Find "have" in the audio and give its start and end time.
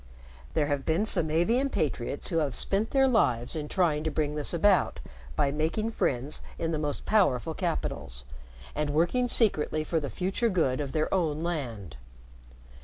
0.65-0.83, 2.39-2.55